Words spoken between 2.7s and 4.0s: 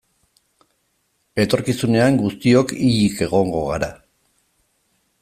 hilik egongo gara.